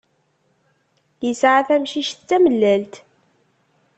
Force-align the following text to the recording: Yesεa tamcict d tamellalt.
Yesεa 1.25 1.61
tamcict 1.67 2.19
d 2.21 2.25
tamellalt. 2.29 2.93